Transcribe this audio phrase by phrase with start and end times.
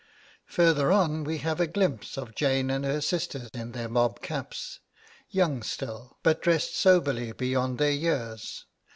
[0.47, 4.79] Further on we have a glimpse of Jane and her sister in their mobcaps,
[5.29, 8.65] young still, but dressed soberly beyond their years.